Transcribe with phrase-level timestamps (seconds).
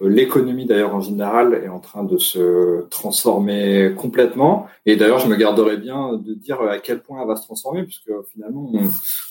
[0.00, 4.66] L'économie d'ailleurs en général est en train de se transformer complètement.
[4.86, 7.82] Et d'ailleurs, je me garderais bien de dire à quel point elle va se transformer,
[7.82, 8.70] puisque finalement,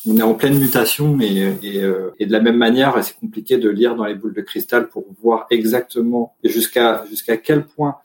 [0.06, 3.58] on, est en pleine mutation et, et, euh, et de la même manière, c'est compliqué
[3.58, 7.95] de lire dans les boules de cristal pour voir exactement jusqu'à jusqu'à quel point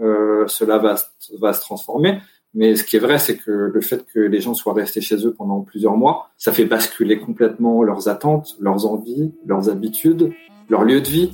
[0.00, 0.96] euh, cela va,
[1.38, 2.20] va se transformer.
[2.52, 5.24] Mais ce qui est vrai, c'est que le fait que les gens soient restés chez
[5.24, 10.32] eux pendant plusieurs mois, ça fait basculer complètement leurs attentes, leurs envies, leurs habitudes,
[10.68, 11.32] leur lieu de vie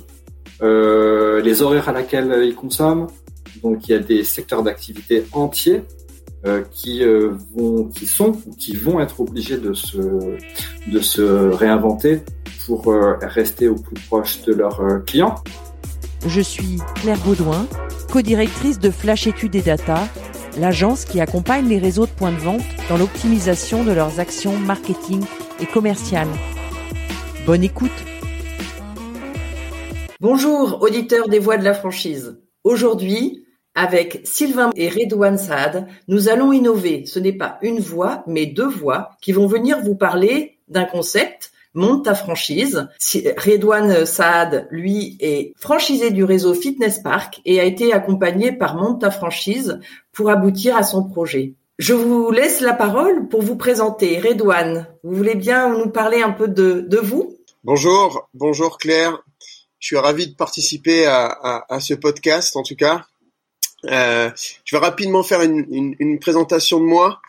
[0.61, 3.07] euh, les horaires à laquelle ils consomment.
[3.63, 5.83] Donc il y a des secteurs d'activité entiers
[6.45, 12.21] euh, qui euh, vont, qui sont qui vont être obligés de se de se réinventer
[12.65, 15.35] pour rester au plus proche de leurs clients.
[16.27, 17.65] Je suis Claire Baudouin,
[18.11, 20.05] co-directrice de Flash Études et Data,
[20.59, 25.23] l'agence qui accompagne les réseaux de points de vente dans l'optimisation de leurs actions marketing
[25.61, 26.27] et commerciales.
[27.45, 28.16] Bonne écoute.
[30.19, 32.41] Bonjour, auditeurs des voix de la franchise.
[32.63, 37.05] Aujourd'hui, avec Sylvain et Redouane Saad, nous allons innover.
[37.05, 41.51] Ce n'est pas une voix, mais deux voix qui vont venir vous parler d'un concept
[41.75, 42.87] monte ta franchise.
[43.13, 49.01] Redouane Saad, lui, est franchisé du réseau Fitness Park et a été accompagné par Monte
[49.01, 49.79] ta franchise
[50.13, 51.53] pour aboutir à son projet.
[51.77, 54.19] Je vous laisse la parole pour vous présenter.
[54.19, 57.37] Redouane, vous voulez bien nous parler un peu de, de vous?
[57.63, 59.21] Bonjour, bonjour Claire.
[59.87, 63.05] Je suis ravi de participer à, ce podcast, en tout cas.
[63.85, 64.29] Euh,
[64.65, 67.21] je vais rapidement faire une, présentation de moi.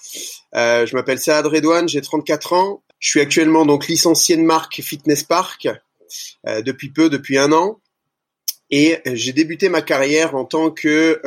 [0.57, 2.83] Euh, je m'appelle Saad Redouane, j'ai 34 ans.
[2.99, 5.69] Je suis actuellement donc licencié de marque Fitness Park
[6.49, 7.79] euh, depuis peu, depuis un an.
[8.73, 11.23] Et j'ai débuté ma carrière en tant que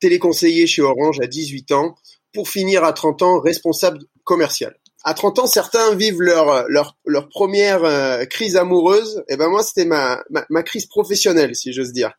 [0.00, 1.94] téléconseiller chez Orange à 18 ans,
[2.32, 7.28] pour finir à 30 ans responsable commercial à 30 ans, certains vivent leur leur, leur
[7.28, 9.24] première euh, crise amoureuse.
[9.28, 12.12] Et ben moi, c'était ma, ma, ma crise professionnelle, si j'ose dire.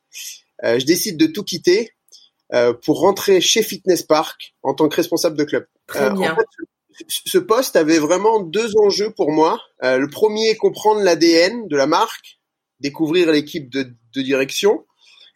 [0.64, 1.92] Euh, je décide de tout quitter
[2.54, 5.68] euh, pour rentrer chez Fitness Park en tant que responsable de club.
[5.88, 6.34] Très bien.
[6.34, 6.46] En fait,
[7.08, 9.60] ce poste avait vraiment deux enjeux pour moi.
[9.82, 12.40] le premier, comprendre l'ADN de la marque,
[12.80, 14.86] découvrir l'équipe de, de direction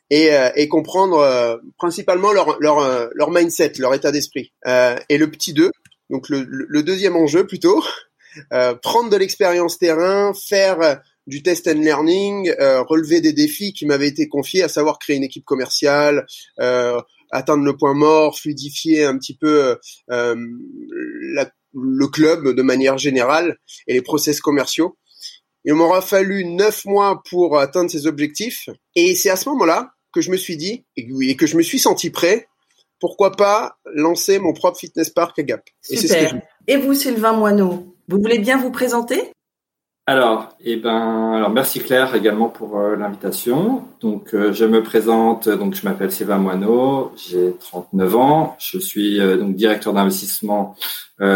[0.10, 4.54] et, et comprendre principalement leur, leur, leur mindset, leur état d'esprit.
[4.66, 5.72] et le petit 2,
[6.10, 7.84] donc le, le deuxième enjeu plutôt,
[8.54, 10.96] euh, prendre de l'expérience terrain, faire euh,
[11.28, 15.16] du test and learning, euh, relever des défis qui m'avaient été confiés, à savoir créer
[15.16, 16.26] une équipe commerciale,
[16.60, 17.02] euh,
[17.32, 19.78] atteindre le point mort, fluidifier un petit peu
[20.12, 20.36] euh,
[21.74, 24.98] le club de manière générale et les process commerciaux.
[25.66, 28.70] Il m'aura fallu neuf mois pour atteindre ces objectifs.
[28.96, 31.80] Et c'est à ce moment-là que je me suis dit et que je me suis
[31.80, 32.48] senti prêt
[33.06, 35.62] pourquoi pas lancer mon propre fitness park à Gap.
[35.92, 39.32] Et, ce que Et vous, Sylvain Moineau, vous voulez bien vous présenter?
[40.08, 43.84] Alors, eh ben, alors merci Claire également pour euh, l'invitation.
[44.02, 45.48] Donc, euh, je me présente.
[45.48, 48.56] Donc, je m'appelle Sylvain Moineau, j'ai 39 ans.
[48.58, 50.76] Je suis euh, donc directeur d'investissement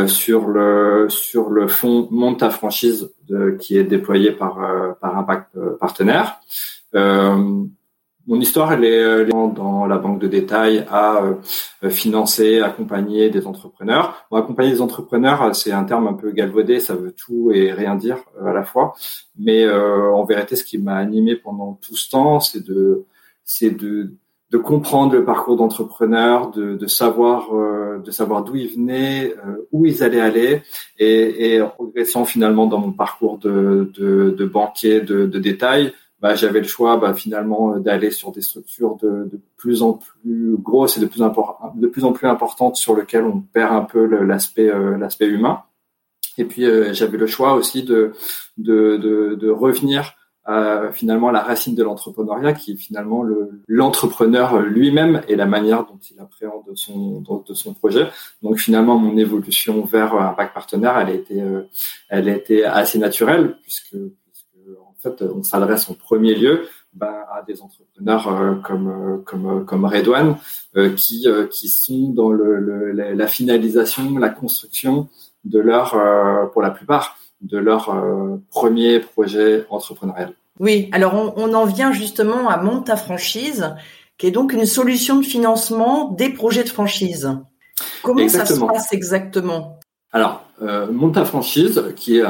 [0.08, 4.58] sur le sur le fonds Monte ta franchise de, qui est déployé par
[5.00, 6.42] par Impact Partenaire.
[8.28, 14.28] Mon histoire, elle est dans la banque de détail à euh, financer, accompagner des entrepreneurs.
[14.30, 17.96] Bon, accompagner des entrepreneurs, c'est un terme un peu galvaudé, ça veut tout et rien
[17.96, 18.94] dire euh, à la fois.
[19.38, 23.06] Mais euh, en vérité, ce qui m'a animé pendant tout ce temps, c'est de,
[23.46, 24.14] c'est de,
[24.52, 27.50] de comprendre le parcours d'entrepreneurs, de, de savoir,
[28.00, 29.34] de savoir d'où ils venaient,
[29.72, 30.62] où ils allaient aller,
[31.00, 35.94] et, et en progressant finalement dans mon parcours de, de, de banquier de, de détail,
[36.22, 39.94] bah, j'avais le choix bah, finalement euh, d'aller sur des structures de, de, plus en
[39.94, 43.84] plus grosses et de plus, de plus en plus importantes sur lesquelles on perd un
[43.84, 45.64] peu l'aspect euh, l'aspect humain.
[46.38, 48.14] Et puis euh, j'avais le choix aussi de
[48.58, 53.24] de, de, de revenir à finalement la racine de l'entrepreneuriat, qui est finalement
[53.68, 58.08] l'entrepreneur lui-même et la manière dont il appréhende son de son projet.
[58.42, 61.44] Donc finalement mon évolution vers un bac partenaire, elle a été
[62.10, 63.96] elle a été assez naturelle puisque
[65.02, 69.64] fait, on s'adresse en premier lieu bah, à des entrepreneurs euh, comme euh, comme euh,
[69.64, 70.38] comme Redouane
[70.76, 75.08] euh, qui qui sont dans le, le, la finalisation, la construction
[75.46, 75.96] de leur
[76.52, 77.96] pour la plupart de leur
[78.50, 80.34] premier projet entrepreneurial.
[80.60, 83.74] Oui, alors on, on, en vient justement à Monte ta franchise
[84.18, 87.38] qui est donc une solution de financement des projets de franchise.
[88.04, 89.80] Comment ça se passe exactement?
[90.12, 92.24] Alors, euh, Monta Franchise, qui est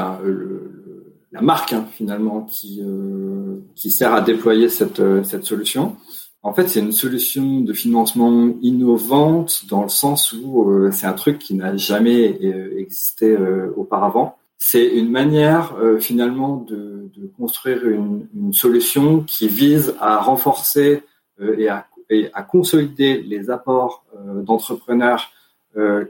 [1.32, 5.96] la marque hein, finalement qui, euh, qui sert à déployer cette, euh, cette solution,
[6.42, 11.12] en fait, c'est une solution de financement innovante dans le sens où euh, c'est un
[11.12, 12.38] truc qui n'a jamais
[12.78, 13.36] existé
[13.76, 14.38] auparavant.
[14.56, 21.02] C'est une manière finalement de, construire une, solution qui vise à renforcer
[21.40, 24.04] et à, consolider les apports
[24.42, 25.30] d'entrepreneurs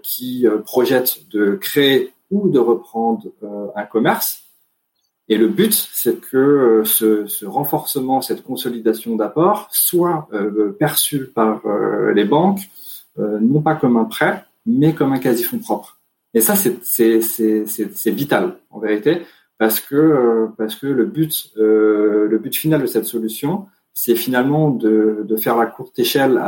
[0.03, 3.25] qui projettent de créer ou de reprendre
[3.75, 4.50] un commerce.
[5.31, 10.29] Et le but, c'est que ce, ce, renforcement, cette consolidation d'apport soit
[10.79, 11.63] perçu par
[12.13, 12.61] les banques
[13.17, 15.99] non pas comme un prêt, mais comme un quasi-fonds propre.
[16.35, 19.23] Et ça, c'est vital en vérité,
[19.59, 20.49] parce que
[20.83, 26.41] le but final de cette solution, c'est finalement de, faire la courte échelle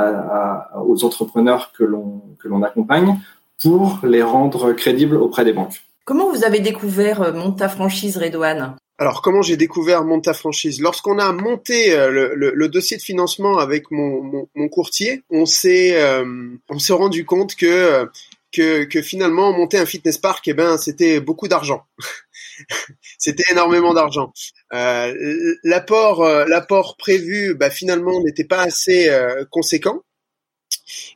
[0.87, 3.19] aux entrepreneurs que l'on accompagne
[3.61, 5.83] pour les rendre crédibles auprès des banques.
[6.05, 8.77] Comment vous avez découvert euh, Monta Franchise Redouane?
[8.99, 10.81] Alors, comment j'ai découvert Monta Franchise?
[10.81, 16.79] Lorsqu'on a monté euh, le, dossier de financement avec mon, courtier, on s'est euh, on
[16.79, 18.09] s'est rendu compte que,
[18.53, 21.85] que finalement monter un fitness park, eh ben c'était beaucoup d'argent.
[23.19, 24.33] C'était énormément d'argent.
[24.71, 29.11] L'apport, l'apport prévu, bah, finalement, n'était pas assez
[29.51, 30.03] conséquent.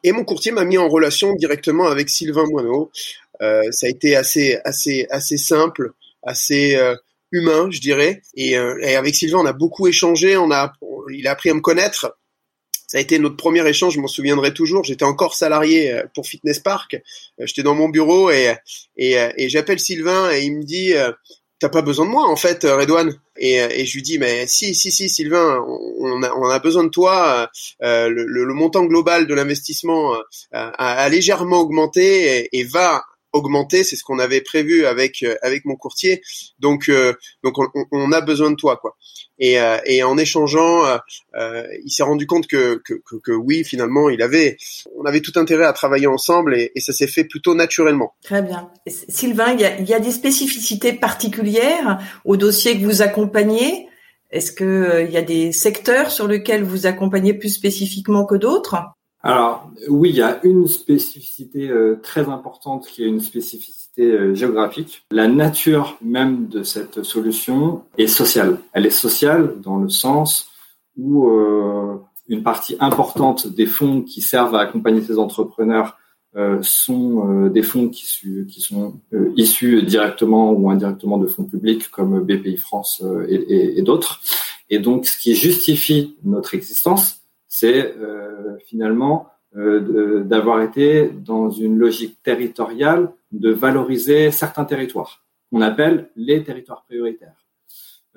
[0.02, 2.90] Et mon courtier m'a mis en relation directement avec Sylvain Moineau.
[3.40, 5.92] Ça a été assez, assez, assez simple,
[6.22, 6.78] assez
[7.32, 8.22] humain, je dirais.
[8.34, 10.36] Et, et, avec Sylvain, on a beaucoup échangé.
[10.36, 10.72] On a,
[11.12, 12.16] il a appris à me connaître.
[12.86, 14.84] Ça a été notre premier échange, je m'en souviendrai toujours.
[14.84, 16.96] J'étais encore salarié pour Fitness Park.
[17.38, 18.54] J'étais dans mon bureau et,
[18.96, 20.94] et, et j'appelle Sylvain et il me dit
[21.58, 23.18] t'as pas besoin de moi en fait Redouane?
[23.38, 26.84] Et, et je lui dis mais si si si Sylvain on a, on a besoin
[26.84, 27.50] de toi
[27.82, 30.20] euh, le, le, montant global de l'investissement euh,
[30.52, 33.04] a, légèrement augmenté et va
[33.36, 36.22] augmenter, c'est ce qu'on avait prévu avec euh, avec mon courtier.
[36.58, 37.12] Donc euh,
[37.44, 37.54] donc
[37.92, 38.96] on, a besoin de toi quoi.
[39.38, 40.84] Et, euh, en échangeant,
[41.84, 44.56] il s'est rendu compte que, que, que, oui finalement il avait
[44.96, 48.14] on avait tout intérêt à travailler ensemble et, et ça s'est fait plutôt naturellement.
[48.22, 48.70] Très bien.
[48.86, 53.88] Sylvain, il y a, y a des spécificités particulières au dossier que vous accompagnez?
[54.30, 58.95] Est-ce que il y a des secteurs sur lesquels vous accompagnez plus spécifiquement que d'autres?
[59.26, 64.34] Alors oui, il y a une spécificité euh, très importante qui est une spécificité euh,
[64.36, 65.04] géographique.
[65.10, 68.58] La nature même de cette solution est sociale.
[68.72, 70.48] Elle est sociale dans le sens
[70.96, 71.96] où euh,
[72.28, 75.98] une partie importante des fonds qui servent à accompagner ces entrepreneurs
[76.60, 78.04] sont des fonds qui,
[78.60, 79.00] sont
[79.36, 84.20] issus directement ou indirectement de fonds publics comme BPI France et d'autres.
[84.68, 87.25] Et donc, ce qui justifie notre existence,
[87.58, 87.94] c'est
[88.66, 96.42] finalement euh, d'avoir été dans une logique territoriale de valoriser certains territoires qu'on appelle les
[96.42, 97.46] territoires prioritaires.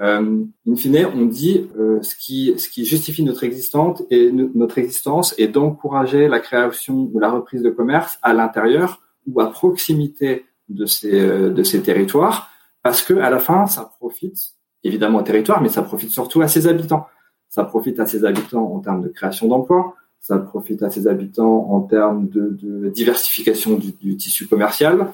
[0.01, 5.47] Euh, in fine, on dit euh, ce qui justifie notre existence et notre existence est
[5.47, 11.19] d'encourager la création ou la reprise de commerce à l'intérieur ou à proximité de ces
[11.19, 12.49] euh, de ces territoires
[12.81, 14.37] parce que à la fin ça profite
[14.83, 17.05] évidemment au territoire mais ça profite surtout à ses habitants.
[17.49, 21.71] Ça profite à ses habitants en termes de création d'emplois, ça profite à ses habitants
[21.71, 25.11] en termes de, diversification du, tissu commercial.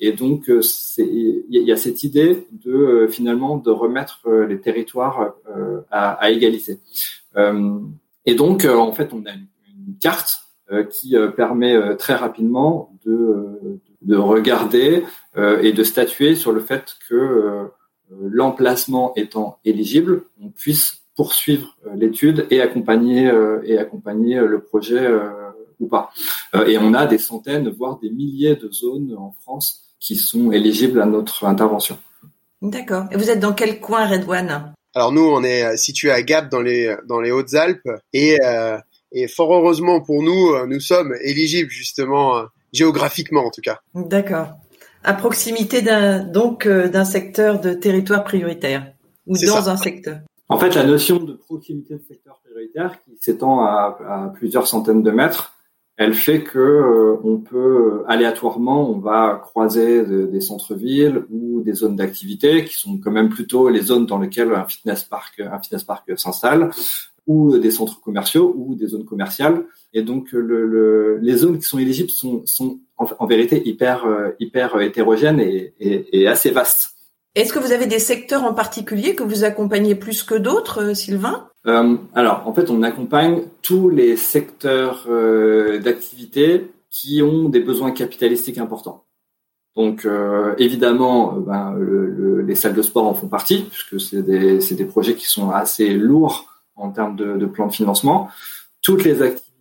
[0.00, 0.60] Et donc, euh,
[0.98, 5.34] il y a cette idée de euh, finalement de remettre euh, les territoires
[5.90, 6.80] à, à égalité.
[8.26, 9.46] et donc, en fait, on a une,
[10.00, 10.42] carte
[10.90, 15.04] qui permet très rapidement de, de regarder
[15.36, 17.68] et de statuer sur le fait que
[18.10, 24.60] l'emplacement étant éligible, on puisse poursuivre euh, l'étude et accompagner euh, et accompagner euh, le
[24.60, 25.08] projet
[25.80, 26.10] ou pas.
[26.66, 31.02] et on a des centaines, voire des milliers de zones en France qui sont éligibles
[31.02, 31.98] à notre intervention.
[32.62, 33.04] D'accord.
[33.10, 36.62] Et vous êtes dans quel coin, Redouane Alors nous, on est situé à Gap dans
[36.62, 38.38] les dans les Hautes-Alpes et
[39.12, 43.80] et fort heureusement pour nous, nous sommes éligibles justement géographiquement en tout cas.
[43.94, 44.48] D'accord.
[45.04, 48.92] À proximité d'un donc d'un secteur de territoire prioritaire
[49.26, 50.20] ou dans un secteur.
[50.48, 55.10] En fait, la notion de proximité de secteur prioritaire qui s'étend à, plusieurs centaines de
[55.10, 55.54] mètres,
[55.96, 61.96] elle fait que euh, on peut aléatoirement, on va croiser des centres-villes ou des zones
[61.96, 65.84] d'activité qui sont quand même plutôt les zones dans lesquelles un fitness park, un fitness
[65.84, 66.70] park s'installe,
[67.26, 69.64] ou des centres commerciaux ou des zones commerciales.
[69.94, 74.80] Et donc, le, le, les zones qui sont éligibles sont, en, vérité hyper, euh, hyper
[74.80, 76.95] hétérogènes et assez vastes.
[77.36, 80.94] Est-ce que vous avez des secteurs en particulier que vous accompagnez plus que d'autres, euh,
[80.94, 81.48] Sylvain?
[81.66, 87.90] Euh, Alors, en fait, on accompagne tous les secteurs euh, d'activité qui ont des besoins
[87.90, 89.04] capitalistiques importants.
[89.76, 90.08] Donc,
[90.56, 95.26] évidemment, ben, le, les salles de sport en font partie, puisque c'est des, projets qui
[95.26, 98.30] sont assez lourds en termes de, de plan de financement.
[98.80, 99.52] Toutes les activités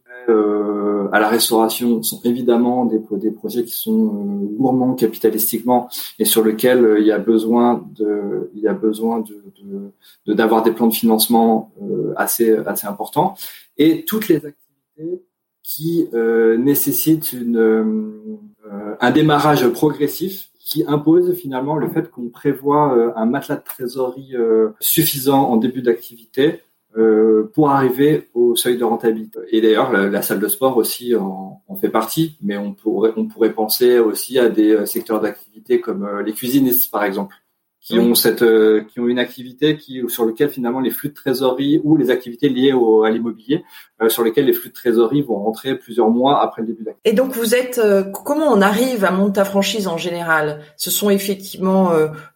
[1.16, 5.88] à la restauration sont évidemment des, projets qui sont euh, gourmands capitalistiquement
[6.20, 10.62] et sur lesquels euh, il y a besoin de il y a besoin de d'avoir
[10.62, 11.72] de, des plans de financement
[12.18, 13.36] assez assez importants.
[13.78, 15.24] Et toutes les activités
[15.64, 16.10] qui
[16.72, 18.40] nécessitent une
[19.00, 24.34] un démarrage progressif qui impose finalement le fait qu'on prévoit un matelas de trésorerie
[24.82, 26.62] suffisant en début d'activité
[26.98, 29.40] euh, pour arriver au seuil de rentabilité.
[29.50, 33.26] Et d'ailleurs, la, salle de sport aussi en, en, fait partie, mais on pourrait, on
[33.26, 37.36] pourrait penser aussi à des euh, secteurs d'activité comme euh, les cuisinistes, par exemple,
[37.82, 38.46] qui ont cette,
[38.88, 42.48] qui ont une activité qui sur lequel finalement les flux de trésorerie ou les activités
[42.48, 43.64] liées au, à l'immobilier,
[44.08, 47.10] sur lesquels les flux de trésorerie vont rentrer plusieurs mois après le début d'activité.
[47.10, 47.80] Et donc vous êtes,
[48.26, 50.62] comment on arrive à monter ta franchise en général?
[50.78, 51.92] Ce sont effectivement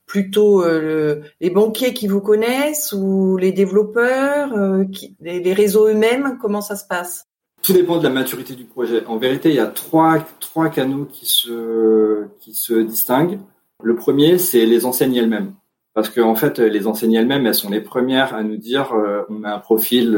[0.09, 4.83] plutôt euh, les banquiers qui vous connaissent ou les développeurs, euh,
[5.21, 7.27] les, réseaux eux-mêmes Comment ça se passe?
[7.61, 9.05] Tout dépend de la maturité du projet.
[9.05, 10.25] En vérité, il y a trois,
[10.73, 13.39] canaux qui se, distinguent.
[13.83, 15.53] Le premier, c'est les enseignes elles-mêmes.
[15.93, 19.21] Parce que en fait, les enseignes elles-mêmes, elles sont les premières à nous dire euh,
[19.29, 20.17] on a un profil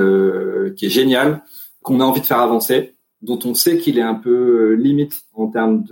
[0.77, 1.43] qui est génial,
[1.81, 5.47] qu'on a envie de faire avancer, dont on sait qu'il est un peu limite en
[5.47, 5.83] termes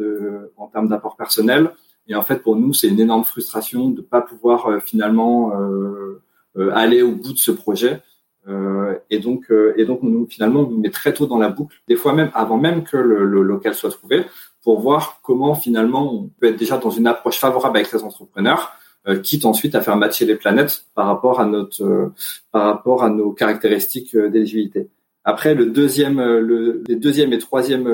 [0.87, 1.71] d'apport personnel
[2.09, 6.21] et en fait, pour nous, c'est une énorme frustration de pas pouvoir euh, finalement euh,
[6.57, 8.01] euh, aller au bout de ce projet.
[9.11, 11.95] et donc, et donc, nous, finalement, on nous met très tôt dans la boucle, des
[11.95, 14.25] fois même avant même que le, local soit trouvé,
[14.63, 18.71] pour voir comment finalement on peut être déjà dans une approche favorable avec les entrepreneurs,
[19.21, 22.11] quitte ensuite à faire matcher les planètes par rapport à notre,
[22.51, 24.89] par rapport à nos caractéristiques d'éligibilité.
[25.23, 27.87] Après, le deuxième, le, les deuxième et troisième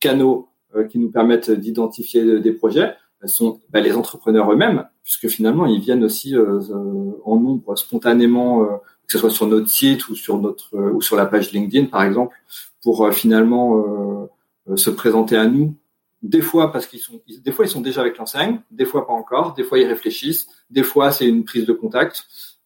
[0.00, 0.48] canaux
[0.90, 2.94] qui nous permettent d'identifier des projets,
[3.28, 8.62] sont bah, les entrepreneurs eux-mêmes, puisque finalement ils viennent aussi euh, euh, en nombre spontanément,
[8.62, 8.76] euh,
[9.06, 12.02] que ce soit sur notre site ou sur notre ou sur la page LinkedIn par
[12.02, 12.36] exemple,
[12.82, 14.28] pour finalement
[14.74, 15.74] se présenter à nous.
[16.22, 19.12] Des fois parce qu'ils sont, des fois ils sont déjà avec l'enseigne, des fois pas
[19.12, 22.24] encore, des fois ils réfléchissent, des fois c'est une prise de contact.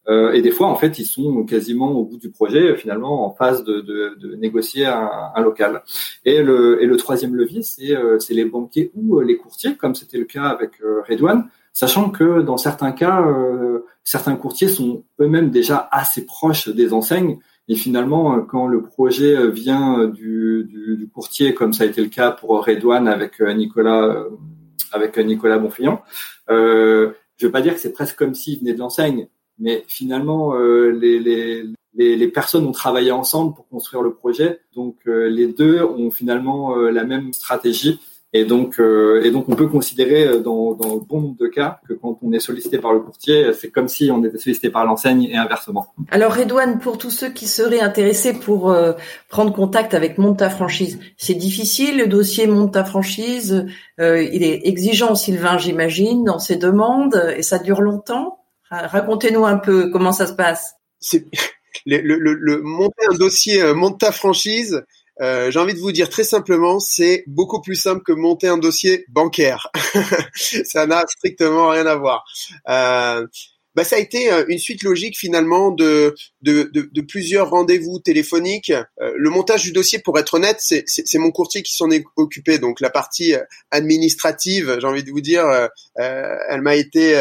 [0.08, 3.34] Euh, et des fois, en fait, ils sont quasiment au bout du projet, finalement, en
[3.34, 5.82] phase de, de, de négocier un, un, local.
[6.24, 9.94] Et le, et le troisième levier, c'est euh, les banquiers ou euh, les courtiers, comme
[9.94, 15.04] c'était le cas avec euh, Redouane, sachant que dans certains cas, euh, certains courtiers sont
[15.20, 17.38] eux-mêmes déjà assez proches des enseignes.
[17.68, 22.08] Et finalement, quand le projet vient du, du, du, courtier, comme ça a été le
[22.08, 24.24] cas pour Redouane avec Nicolas,
[24.92, 25.98] avec Nicolas Bonfillon,
[26.48, 27.10] je
[27.42, 29.26] veux pas dire que c'est presque comme s'il venait de l'enseigne,
[29.58, 34.60] mais finalement, euh, les, les, les, les, personnes ont travaillé ensemble pour construire le projet.
[34.74, 38.00] Donc, euh, les deux ont finalement euh, la même stratégie.
[38.32, 42.18] Et donc, et donc, on peut considérer dans, dans bon nombre de cas que quand
[42.20, 45.36] on est sollicité par le courtier, c'est comme si on était sollicité par l'enseigne et
[45.36, 45.86] inversement.
[46.10, 48.76] Alors, Redouane, pour tous ceux qui seraient intéressés pour
[49.30, 51.96] prendre contact avec Monte ta franchise, c'est difficile.
[51.96, 53.64] Le dossier Monte ta franchise,
[53.98, 58.40] il est exigeant, Sylvain, j'imagine, dans ses demandes, et ça dure longtemps?
[58.70, 60.74] Racontez-nous un peu comment ça se passe.
[61.00, 61.26] C'est
[61.86, 64.82] le, le, le, monter un dossier, euh, monter ta franchise.
[65.22, 68.58] Euh, J'ai envie de vous dire très simplement, c'est beaucoup plus simple que monter un
[68.58, 69.68] dossier bancaire.
[70.64, 72.24] ça n'a strictement rien à voir.
[72.68, 73.26] Euh,
[73.74, 77.98] bah, ça a été euh, une suite logique finalement de, de, de, de plusieurs rendez-vous
[77.98, 78.70] téléphoniques.
[78.70, 82.58] Euh, le montage du dossier, pour être honnête, c'est mon courtier qui s'en est occupé.
[82.58, 83.34] Donc la partie
[83.70, 85.46] administrative, j'ai envie de vous dire,
[85.96, 87.14] elle m'a été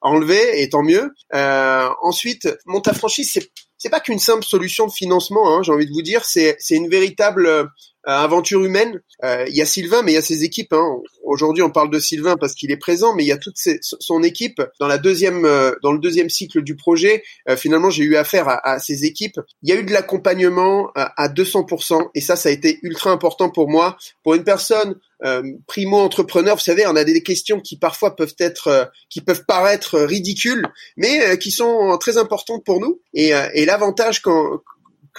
[0.00, 1.14] enlever et tant mieux.
[1.34, 3.50] Euh, ensuite, monta franchise, c'est
[3.80, 5.54] c'est pas qu'une simple solution de financement.
[5.54, 7.70] Hein, j'ai envie de vous dire, c'est c'est une véritable
[8.04, 9.00] aventure humaine.
[9.24, 10.72] Euh, il y a Sylvain, mais il y a ses équipes.
[10.72, 10.98] Hein.
[11.24, 14.22] Aujourd'hui, on parle de Sylvain parce qu'il est présent, mais il y a toute son
[14.22, 17.22] équipe dans la deuxième euh, dans le deuxième cycle du projet.
[17.48, 19.40] Euh, finalement, j'ai eu affaire à, à, ces équipes.
[19.62, 23.50] Il y a eu de l'accompagnement à 200%, et ça, ça a été ultra important
[23.50, 23.96] pour moi.
[24.22, 28.34] Pour une personne euh, primo entrepreneur, vous savez, on a des questions qui parfois peuvent
[28.38, 33.00] être, euh, qui peuvent paraître ridicules, mais euh, qui sont très importantes pour nous.
[33.14, 34.60] Et, et l'avantage quand,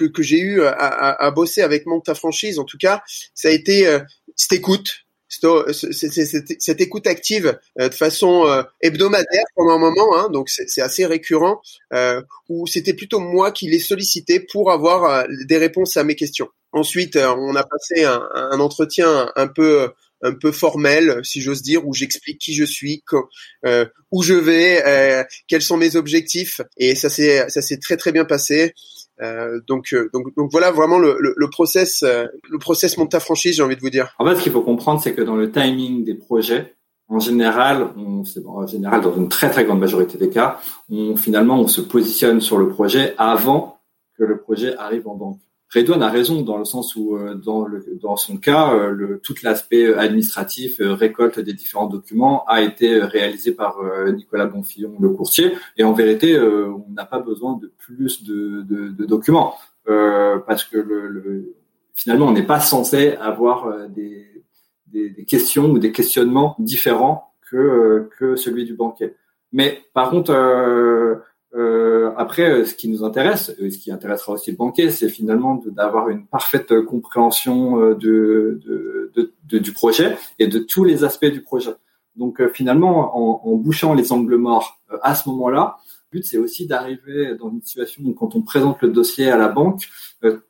[0.00, 3.02] que, que j'ai eu à, à, à, bosser avec Monta Franchise, en tout cas,
[3.34, 3.98] ça a été
[4.36, 11.06] cette écoute, cette, écoute active de façon hebdomadaire pendant un moment, hein, donc c'est assez
[11.06, 11.60] récurrent,
[11.92, 16.48] euh, où c'était plutôt moi qui les sollicitais pour avoir des réponses à mes questions.
[16.72, 19.90] Ensuite, euh, on a passé un, entretien un peu
[20.22, 23.02] un peu formel, si j'ose dire, où j'explique qui je suis,
[23.64, 26.60] euh, où je vais, euh, quels sont mes objectifs.
[26.76, 28.74] Et ça s'est ça s'est très très bien passé.
[29.22, 33.10] Euh, donc, euh, donc, donc voilà vraiment le, le, le process, euh, le process monte
[33.10, 34.14] ta franchise, j'ai envie de vous dire.
[34.18, 36.74] En fait, ce qu'il faut comprendre, c'est que dans le timing des projets,
[37.08, 40.60] en général, on, en général, dans une très très grande majorité des cas,
[40.90, 43.80] on, finalement, on se positionne sur le projet avant
[44.16, 45.40] que le projet arrive en banque.
[45.72, 47.64] Redouane a raison dans le sens où euh, dans,
[48.02, 53.52] dans son cas, euh, tout l'aspect administratif, euh, récolte des différents documents a été réalisé
[53.52, 53.76] par
[54.12, 55.52] Nicolas Bonfillon, le courtier.
[55.76, 59.54] Et en vérité, on n'a pas besoin de plus de, de, documents
[59.86, 61.54] parce que le, le,
[61.94, 64.26] finalement, on n'est pas censé avoir des,
[64.86, 69.14] des, questions ou des questionnements différents que que celui du banquier.
[69.52, 70.32] Mais par contre
[72.20, 75.62] après, euh, ce qui nous intéresse, et ce qui intéressera aussi le banquier, c'est finalement
[75.66, 78.60] d'avoir une parfaite compréhension euh, de,
[79.14, 81.72] de, de, du projet et de tous les aspects du projet.
[82.16, 85.78] Donc euh, finalement, en, en, bouchant les angles morts à ce moment-là,
[86.12, 89.38] le but c'est aussi d'arriver dans une situation où quand on présente le dossier à
[89.38, 89.88] la banque,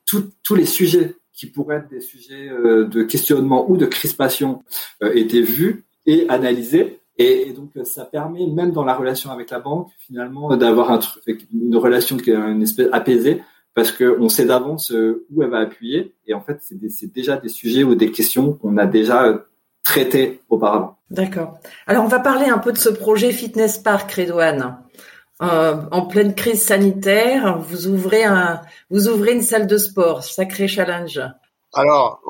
[0.07, 4.63] tous les sujets qui pourraient être des sujets de questionnement ou de crispation
[5.03, 9.89] étaient vus et analysés et, donc, ça permet, même dans la relation avec la banque,
[9.99, 11.01] finalement, d'avoir un,
[11.53, 13.43] une relation qui est une espèce apaisée,
[13.75, 16.15] parce qu'on sait d'avance euh, où elle va appuyer.
[16.27, 19.39] Et en fait, c'est déjà des sujets ou des questions qu'on a déjà euh,
[19.85, 20.97] traitées auparavant.
[21.11, 21.59] D'accord.
[21.87, 24.79] Alors, on va parler un peu de ce projet Fitness Park, Redouane.
[25.43, 28.25] Euh, en pleine crise sanitaire, vous ouvrez
[28.91, 31.21] vous ouvrez une salle de sport, sacré challenge.
[31.73, 32.21] Alors,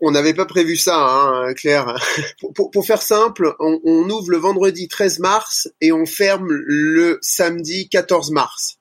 [0.00, 1.94] on n'avait pas prévu ça, hein, Claire.
[2.54, 7.18] pour, pour, faire simple, on, on, ouvre le vendredi 13 mars et on ferme le
[7.22, 8.78] samedi 14 mars.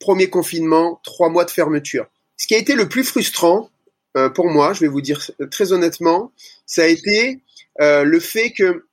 [0.00, 2.06] Premier confinement, trois mois de fermeture.
[2.36, 3.68] Ce qui a été le plus frustrant
[4.16, 6.32] euh, pour moi, je vais vous dire très honnêtement,
[6.66, 7.40] ça a été
[7.80, 8.86] euh, le fait que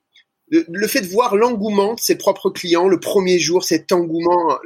[0.50, 4.58] le fait de voir l'engouement de ses propres clients le premier jour, cet engouement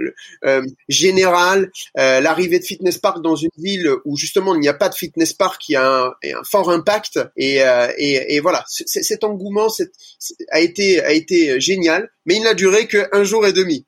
[0.45, 4.75] euh, général, euh, l'arrivée de Fitness Park dans une ville où justement il n'y a
[4.75, 8.65] pas de Fitness Park, qui a un, un fort impact et, euh, et, et voilà,
[8.67, 9.69] cet engouement
[10.51, 13.87] a été a été génial, mais il n'a duré qu'un jour et demi.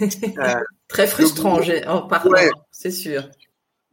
[0.88, 3.28] Très frustrant, en parlant, c'est sûr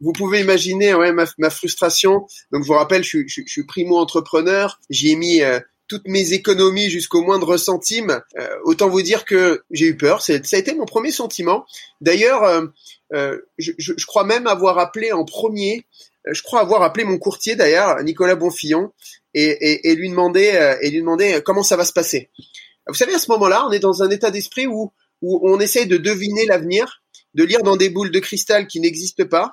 [0.00, 2.24] vous pouvez imaginer ouais, ma, ma, frustration.
[2.52, 4.78] Donc je vous rappelle, je, je, je suis primo entrepreneur.
[4.90, 5.42] J'y ai mis
[5.88, 10.22] toutes mes économies jusqu'au moindre centime, euh, autant vous dire que j'ai eu peur.
[10.22, 11.64] Ça a été mon premier sentiment.
[12.02, 12.66] D'ailleurs, euh,
[13.14, 15.86] euh, je, crois même avoir appelé en premier,
[16.30, 18.92] je crois avoir appelé mon courtier d'ailleurs, Nicolas Bonfillon,
[19.34, 22.28] et, lui demander et lui demander comment ça va se passer.
[22.86, 25.96] Vous savez, à ce moment-là, on est dans un état d'esprit où on essaye de
[25.96, 27.02] deviner l'avenir,
[27.34, 29.52] de lire dans des boules de cristal qui n'existent pas,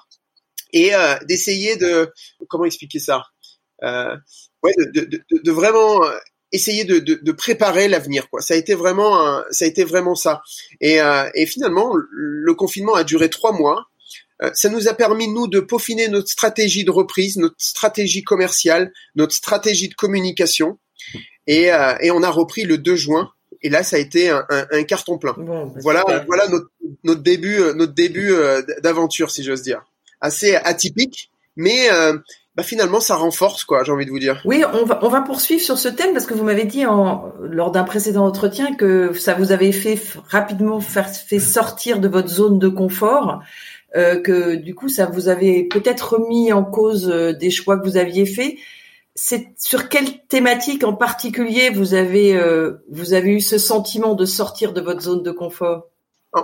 [0.74, 0.92] et
[1.28, 2.12] d'essayer de
[2.50, 3.24] comment expliquer ça?
[4.66, 6.12] Ouais, de, de, vraiment euh,
[6.52, 8.42] essayer de, de, préparer l'avenir quoi.
[8.42, 10.42] Ça a été vraiment ça a été vraiment ça.
[10.82, 13.86] Et, euh, et finalement le confinement a duré trois mois.
[14.42, 18.92] Euh, ça nous a permis nous de peaufiner notre stratégie de reprise notre stratégie commerciale
[19.16, 20.78] notre stratégie de communication.
[21.48, 23.32] Et, euh, et on a repris le 2 juin.
[23.62, 25.34] Et là ça a été un, un, un carton plein.
[25.38, 26.70] Bon, bah, voilà voilà notre,
[27.04, 28.34] notre début notre début
[28.82, 29.84] d'aventure si j'ose dire.
[30.22, 31.90] Assez atypique mais
[32.56, 34.42] bah finalement ça renforce quoi j'ai envie de vous dire.
[34.46, 37.34] Oui on va on va poursuivre sur ce thème parce que vous m'avez dit en,
[37.42, 42.30] lors d'un précédent entretien que ça vous avait fait rapidement faire fait sortir de votre
[42.30, 43.42] zone de confort
[43.96, 47.86] euh, que du coup ça vous avait peut-être remis en cause euh, des choix que
[47.86, 48.56] vous aviez faits.
[49.16, 54.26] C'est sur quelle thématique en particulier vous avez euh, vous avez eu ce sentiment de
[54.26, 55.88] sortir de votre zone de confort?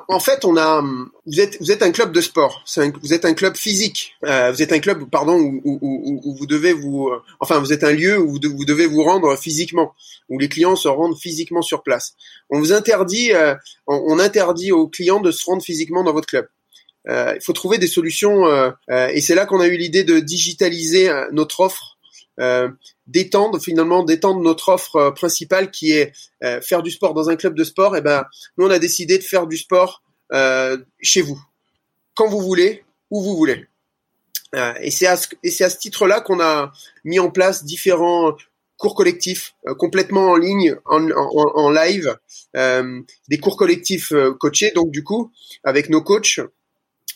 [0.08, 0.82] En, fait, on a,
[1.26, 2.64] vous êtes, un club de sport.
[3.02, 4.16] vous êtes un club physique.
[4.26, 7.92] Euh, vous êtes un club, pardon, où, vous devez vous, euh, enfin, vous êtes un
[7.92, 9.94] lieu où vous, devez vous rendre physiquement,
[10.30, 12.14] où les clients se rendent physiquement sur place.
[12.50, 13.54] On vous interdit, euh,
[13.86, 16.48] on, interdit aux clients de se rendre physiquement dans votre club.
[17.08, 18.46] il faut trouver des solutions,
[18.90, 21.91] et c'est là qu'on a eu l'idée de digitaliser notre offre
[23.08, 27.36] d'étendre finalement d'étendre notre offre euh, principale qui est euh, faire du sport dans un
[27.36, 27.96] club de sport.
[27.96, 28.26] Et eh ben
[28.58, 30.04] nous on a décidé de faire du sport
[31.02, 31.38] chez vous,
[32.16, 33.68] quand vous voulez, où vous voulez.
[34.80, 36.72] et c'est à ce, titre-là qu'on a
[37.04, 38.38] mis en place différents
[38.78, 42.16] cours collectifs complètement en ligne, en live,
[42.56, 45.34] des cours collectifs coachés donc du coup
[45.66, 46.40] avec nos coachs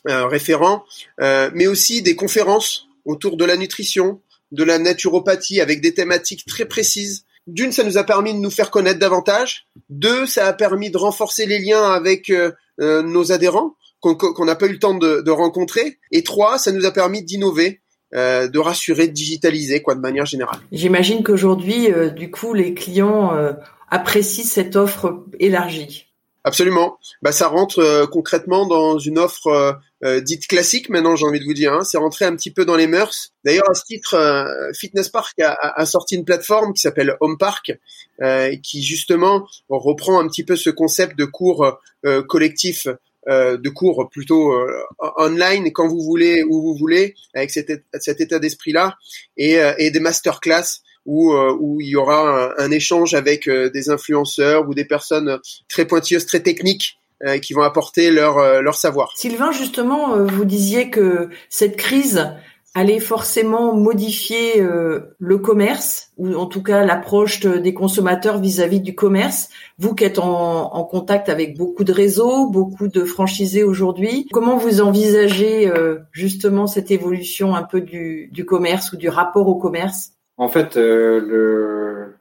[0.04, 0.84] référents,
[1.18, 4.20] mais aussi des conférences autour de la nutrition,
[4.52, 7.26] de la naturopathie avec des thématiques très précises.
[7.48, 9.68] D'une, ça nous a permis de nous faire connaître davantage.
[9.90, 14.56] Deux, ça a permis de renforcer les liens avec euh, euh, nos adhérents qu'on n'a
[14.56, 15.98] pas eu le temps de, rencontrer.
[16.12, 17.82] Et trois, ça nous a permis d'innover
[18.14, 20.60] de rassurer, de digitaliser, quoi, de manière générale.
[20.72, 23.36] J'imagine qu'aujourd'hui, du coup, les clients
[23.90, 26.06] apprécient cette offre élargie.
[26.48, 27.00] Absolument.
[27.24, 31.40] Bah, ça rentre euh, concrètement dans une offre euh, euh, dite classique maintenant, j'ai envie
[31.40, 31.74] de vous dire.
[31.74, 31.84] Hein.
[31.84, 33.32] C'est rentré un petit peu dans les mœurs.
[33.44, 34.16] D'ailleurs, à ce titre,
[34.78, 37.74] Fitness Park a, a, sorti une plateforme qui s'appelle Home Park,
[38.62, 41.80] qui justement reprend un petit peu ce concept de cours
[42.28, 42.88] collectifs
[43.28, 44.54] de cours plutôt
[45.18, 48.98] online quand vous voulez où vous voulez avec cet, cet état d'esprit là
[49.38, 53.90] et, et des masterclass où, euh, où il y aura un, échange avec euh, des
[53.90, 55.40] influenceurs ou des personnes
[55.70, 59.12] très pointilleuses, très techniques euh, qui vont apporter leur, leur savoir.
[59.16, 62.28] Sylvain, justement, vous disiez que cette crise
[62.78, 69.48] allait forcément modifier le commerce, ou en tout cas l'approche des consommateurs vis-à-vis du commerce.
[69.78, 74.58] Vous qui êtes en, en, contact avec beaucoup de réseaux, beaucoup de franchisés aujourd'hui, comment
[74.58, 75.72] vous envisagez
[76.12, 80.15] justement cette évolution un peu du, du commerce ou du rapport au commerce?
[80.38, 82.16] En fait, euh, le,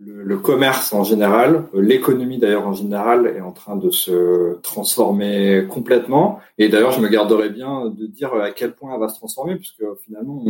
[0.00, 5.66] le, commerce en général, euh, l'économie d'ailleurs en général, est en train de se transformer
[5.68, 6.40] complètement.
[6.56, 9.56] Et d'ailleurs, je me garderais bien de dire à quel point elle va se transformer,
[9.56, 10.44] puisque finalement,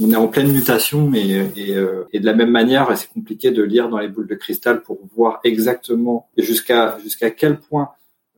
[0.00, 3.50] on, est en pleine mutation et, et, euh, et de la même manière, c'est compliqué
[3.50, 7.90] de lire dans les boules de cristal pour voir exactement jusqu'à jusqu'à quel point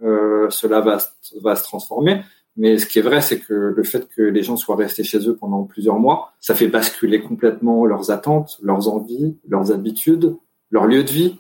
[0.03, 0.99] euh, cela va,
[1.43, 2.23] va se transformer.
[2.61, 5.27] Mais ce qui est vrai, c'est que le fait que les gens soient restés chez
[5.27, 10.37] eux pendant plusieurs mois, ça fait basculer complètement leurs attentes, leurs envies, leurs habitudes,
[10.71, 11.39] leur lieu de vie,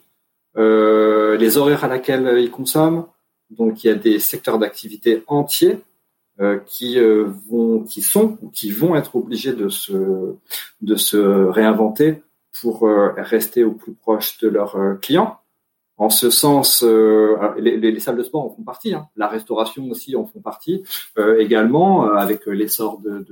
[0.56, 3.04] euh, les horaires à laquelle ils consomment.
[3.50, 5.80] Donc il y a des secteurs d'activité entiers
[6.40, 12.22] euh, qui euh, vont, qui sont, qui vont être obligés de se, réinventer
[12.62, 15.39] pour rester au plus proche de leurs clients.
[16.01, 19.09] En ce sens, euh, les, les, salles de sport en font partie, hein.
[19.17, 20.83] la restauration aussi en font partie,
[21.19, 23.27] euh, également euh, avec l'essor de,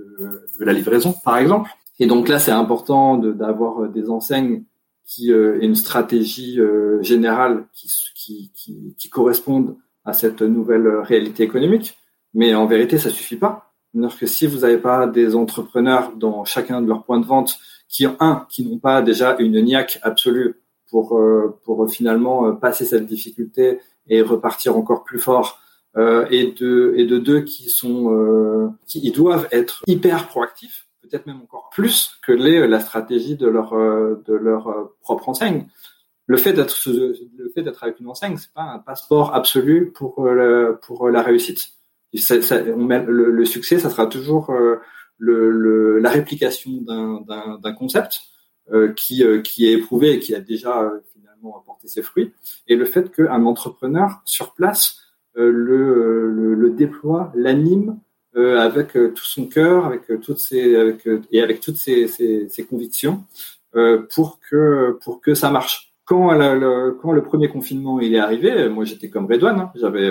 [0.61, 1.71] la livraison, par exemple.
[1.99, 4.65] Et donc là, c'est important d'avoir des enseignes
[5.07, 6.61] qui aient une stratégie
[7.01, 11.97] générale qui, qui, correspondent à cette nouvelle réalité économique.
[12.35, 13.73] Mais en vérité, ça suffit pas.
[14.21, 18.05] Que si vous n'avez pas des entrepreneurs dans chacun de leurs points de vente qui,
[18.21, 20.57] un, qui n'ont pas déjà une niaque absolue
[20.89, 25.61] pour euh, pour finalement euh, passer cette difficulté et repartir encore plus fort.
[25.97, 31.41] Euh, et de et de deux qui sont qui doivent être hyper proactifs peut-être même
[31.41, 35.67] encore plus que les la stratégie de leur de leur propre enseigne.
[36.27, 40.27] Le fait d'être le fait d'être avec une enseigne c'est pas un passeport absolu pour
[40.27, 41.71] le, pour la réussite.
[42.13, 44.53] Le, succès ça sera toujours
[45.17, 48.21] le, la réplication d'un concept.
[48.21, 48.38] euh,
[48.97, 52.33] qui, euh, qui est éprouvé et qui a déjà euh, finalement apporté ses fruits,
[52.67, 55.01] et le fait qu'un entrepreneur sur place
[55.35, 57.99] le, le, le, déploie, l'anime
[58.35, 63.25] avec tout son cœur, avec toutes ses, avec, et avec toutes ses, ses, ses convictions
[64.11, 65.95] pour que pour que ça marche.
[66.05, 70.11] Quand, le, quand le premier confinement il est arrivé, moi j'étais comme Redouane, hein, j'avais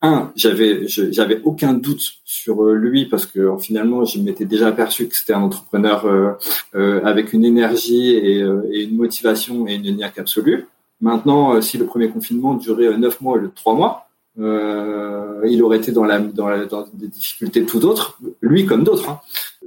[0.00, 5.08] un, j'avais j'avais aucun doute sur euh, lui parce que finalement je m'étais déjà aperçu
[5.08, 6.32] que c'était un entrepreneur euh,
[6.76, 8.38] euh, avec une énergie et,
[8.70, 10.66] et, une motivation et une niaque absolue.
[11.00, 15.78] Maintenant, si le premier confinement durait neuf mois au lieu de trois mois, il aurait
[15.78, 19.08] été dans la dans, la, dans des difficultés tout autres, lui comme d'autres.
[19.08, 19.20] Hein.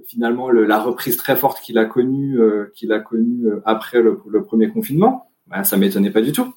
[0.08, 2.38] Finalement, le, la reprise très forte qu'il a connue
[2.74, 6.54] qu'il a connue après le, le, premier confinement, ben, ça m'étonnait pas du tout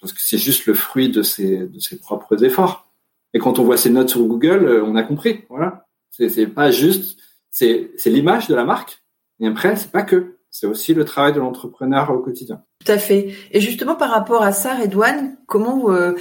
[0.00, 2.87] parce que c'est juste le fruit de ses de ses propres efforts.
[3.34, 5.44] Et quand on voit ces notes sur Google, euh, on a compris.
[5.48, 5.86] Voilà.
[6.10, 9.02] C'est pas juste, c'est l'image de la marque.
[9.40, 10.34] Et après, c'est pas que.
[10.50, 12.62] C'est aussi le travail de l'entrepreneur au quotidien.
[12.84, 13.34] Tout à fait.
[13.52, 16.14] Et justement, par rapport à ça, Redouane, comment euh,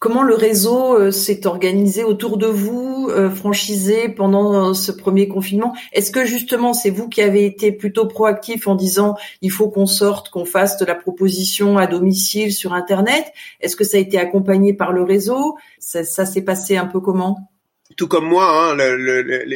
[0.00, 5.74] comment le réseau euh, s'est organisé autour de vous, euh, franchisé pendant ce premier confinement
[5.92, 9.86] Est-ce que justement c'est vous qui avez été plutôt proactif en disant il faut qu'on
[9.86, 13.24] sorte, qu'on fasse de la proposition à domicile sur Internet?
[13.60, 15.56] Est-ce que ça a été accompagné par le réseau?
[15.78, 17.50] Ça, s'est passé un peu comment?
[17.96, 18.76] Tout comme moi, hein,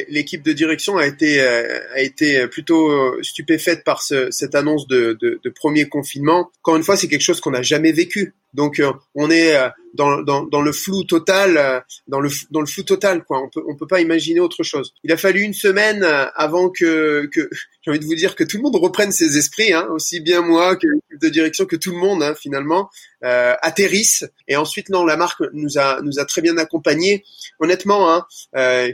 [0.09, 4.87] l'équipe de direction a été euh, a été plutôt euh, stupéfaite par ce, cette annonce
[4.87, 6.51] de, de, premier confinement.
[6.61, 8.33] Encore une fois, c'est quelque chose qu'on n'a jamais vécu.
[8.55, 9.53] Donc euh, on est
[9.93, 13.41] dans, dans, dans, le flou total, dans le dans le flou total quoi.
[13.41, 14.93] On peut on peut pas imaginer autre chose.
[15.03, 16.03] Il a fallu une semaine
[16.35, 17.49] avant que que
[17.81, 20.41] j'ai envie de vous dire que tout le monde reprenne ses esprits, hein, aussi bien
[20.41, 22.89] moi que l'équipe de direction que tout le monde hein, finalement
[23.23, 24.25] euh, atterrisse.
[24.47, 27.25] Et ensuite non, la marque nous a nous a très bien accompagnés.
[27.59, 28.91] Honnêtement, hein, euh,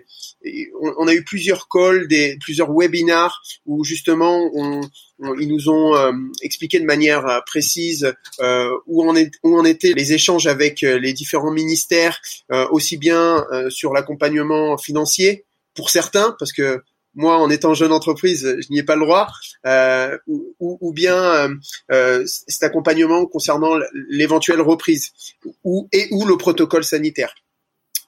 [0.81, 4.81] on, on, a eu plusieurs calls, des plusieurs webinars où justement on,
[5.39, 9.65] ils nous ont euh, expliqué de manière euh, précise euh, où, on est, où en
[9.65, 12.19] étaient les échanges avec les différents ministères,
[12.71, 16.81] aussi bien sur l'accompagnement financier pour certains, parce que
[17.13, 19.27] moi, en étant jeune entreprise, je n'y ai pas le droit,
[19.65, 21.49] euh, ou, ou, bien
[21.91, 23.77] euh, cet accompagnement concernant
[24.09, 25.11] l'éventuelle reprise,
[25.63, 27.33] ou et ou le protocole sanitaire.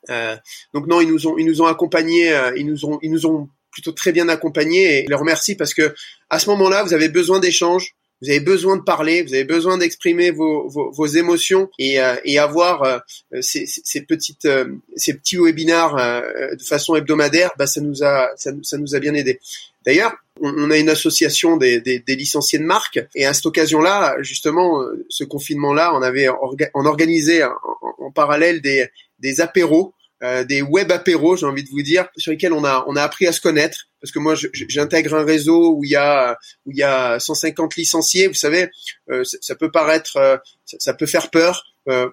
[0.10, 0.36] Euh,
[0.73, 3.49] donc non, ils nous ont ils nous ont accompagnés, ils nous ont ils nous ont
[3.73, 5.93] plutôt très bien accompagnés et je les remercie parce que
[6.29, 9.77] à ce moment-là, vous avez besoin d'échanges, vous avez besoin de parler, vous avez besoin
[9.77, 12.97] d'exprimer vos, vos, vos, émotions et, euh, et avoir euh,
[13.41, 18.51] ces, ces, petites, euh, ces petits webinaires de façon hebdomadaire, bah, ça nous a, ça,
[18.62, 19.41] ça nous a bien aidé.
[19.86, 24.15] D'ailleurs, on, a une association des, des, des, licenciés de marque et à cette occasion-là,
[24.21, 26.29] justement, ce confinement-là, on avait
[26.73, 27.51] on organisé en,
[27.99, 28.88] en parallèle des,
[29.19, 32.86] des apéros euh, des web apéros, j'ai envie de vous dire, sur lesquels on a
[32.88, 33.89] on a appris à se connaître.
[34.01, 37.75] Parce que moi, j'intègre un réseau où il y a où il y a 150
[37.75, 38.27] licenciés.
[38.27, 38.69] Vous savez,
[39.09, 41.65] euh, ça, peut paraître, euh, ça, peut faire peur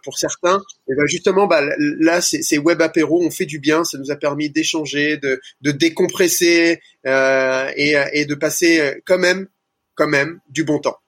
[0.02, 0.60] pour certains.
[0.88, 3.84] Et ben justement, bah, là, ces, web apéros ont fait du bien.
[3.84, 9.46] Ça nous a permis d'échanger, de, de décompresser et, et de passer quand même,
[9.94, 10.98] quand même, du bon temps.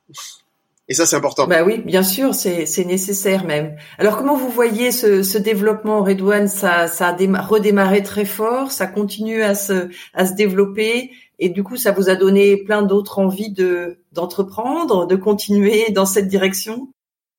[0.88, 1.46] Et ça, c'est important.
[1.46, 3.76] Bah oui, bien sûr, c'est nécessaire même.
[3.98, 6.48] Alors, comment vous voyez ce, ce développement, Redouane?
[6.48, 11.62] Ça, ça a redémarré très fort, ça continue à se, à se développer, et du
[11.62, 16.92] coup, ça vous a donné plein d'autres envies de d'entreprendre, de continuer dans cette direction?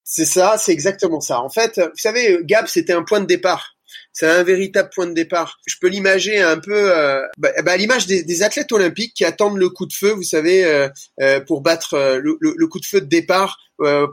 [0.03, 1.41] C'est ça, c'est exactement ça.
[1.41, 3.75] En fait, vous savez, Gap, c'était un point de départ
[4.11, 5.59] c'est un véritable point de départ.
[5.65, 9.57] Je peux l'imager un peu euh, bah, bah, à l'image des, athlètes olympiques qui attendent
[9.57, 10.87] le coup de feu, vous savez, euh,
[11.21, 13.59] euh, pour battre le, coup de feu de départ,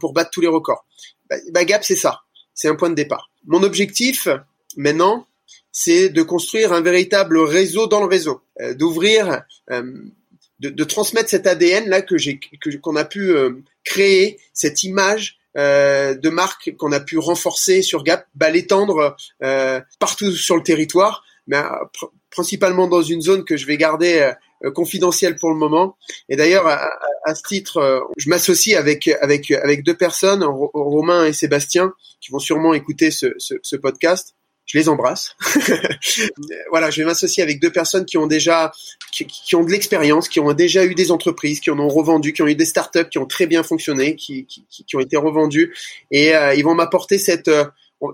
[0.01, 0.87] pour battre tous les records.
[1.29, 2.21] Bah, bah, Gap, c'est ça.
[2.55, 3.31] C'est un point de départ.
[3.47, 4.29] Mon objectif
[4.77, 5.27] maintenant,
[5.73, 8.43] c'est de construire un véritable réseau dans le réseau,
[8.75, 10.12] d'ouvrir, de,
[10.59, 12.40] de, transmettre cet ADN là que j'ai,
[12.83, 13.33] qu'on a pu
[13.85, 19.80] créer, cette image euh, de marques qu'on a pu renforcer sur Gap, bah, l'étendre euh,
[19.98, 24.32] partout sur le territoire, mais euh, principalement dans une zone que je vais garder
[24.74, 25.96] confidentielle pour le moment.
[26.28, 31.92] Et d'ailleurs, à, ce titre, je m'associe avec avec avec deux personnes, Romain et Sébastien,
[32.20, 34.36] qui vont sûrement écouter ce, ce, ce podcast
[34.70, 35.35] je les embrasse.
[36.70, 38.70] voilà, je vais m'associer avec deux personnes qui ont déjà,
[39.11, 42.42] qui, ont de l'expérience, qui ont déjà eu des entreprises, qui en ont revendu, qui
[42.42, 45.74] ont eu des startups qui ont très bien fonctionné, qui, qui, ont été revendues,
[46.12, 47.64] et euh, ils vont m'apporter cette, euh,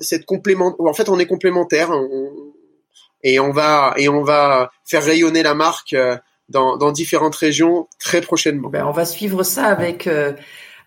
[0.00, 0.74] cette complément.
[0.78, 1.90] En fait, on est complémentaires,
[3.22, 6.16] et on va et on va faire rayonner la marque euh,
[6.48, 8.70] dans, dans différentes régions très prochainement.
[8.70, 10.08] Ben, on va suivre ça avec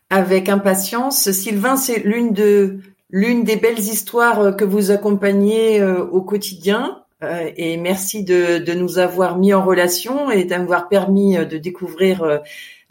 [0.10, 1.30] avec impatience.
[1.30, 2.80] Sylvain, c'est l'une de
[3.10, 7.04] l'une des belles histoires euh, que vous accompagnez euh, au quotidien.
[7.22, 12.42] Euh, et merci de, nous avoir mis en relation et d'avoir permis de découvrir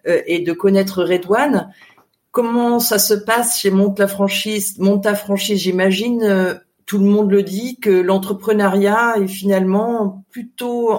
[0.05, 1.73] et de connaître Redouane.
[2.31, 4.79] Comment ça se passe chez Monte la franchise
[5.17, 10.93] franchise, j'imagine, tout le monde le dit, que l'entrepreneuriat est finalement plutôt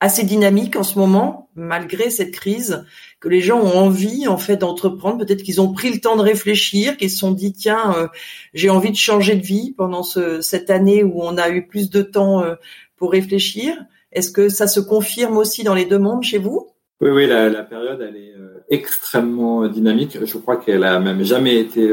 [0.00, 2.84] assez dynamique en ce moment, malgré cette crise,
[3.20, 5.18] que les gens ont envie en fait d'entreprendre.
[5.18, 8.06] Peut-être qu'ils ont pris le temps de réfléchir, qu'ils se sont dit tiens, euh,
[8.54, 11.90] j'ai envie de changer de vie pendant ce, cette année où on a eu plus
[11.90, 12.54] de temps euh,
[12.96, 13.76] pour réfléchir.
[14.12, 16.68] Est-ce que ça se confirme aussi dans les demandes chez vous?
[17.00, 20.18] Oui, oui, la, période elle est euh, extrêmement dynamique.
[20.24, 21.92] Je crois qu'elle a même jamais été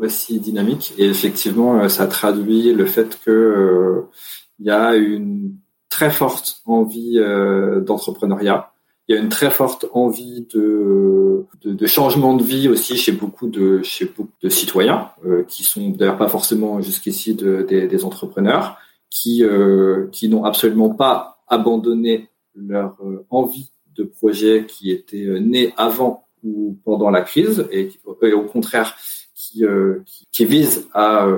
[0.00, 0.92] aussi dynamique.
[0.98, 4.04] Et effectivement, ça traduit le fait que
[4.58, 5.56] il y a une
[5.88, 7.20] très forte envie
[7.86, 8.73] d'entrepreneuriat.
[9.06, 13.48] Il y a une très forte envie de, de, changement de vie aussi chez beaucoup
[13.48, 18.78] de chez beaucoup de citoyens euh, qui sont d'ailleurs pas forcément jusqu'ici des, entrepreneurs
[19.10, 22.96] qui euh, qui n'ont absolument pas abandonné leur
[23.28, 28.96] envie de projet qui était né avant ou pendant la crise et, au contraire
[29.34, 29.64] qui,
[30.06, 31.28] qui, qui vise à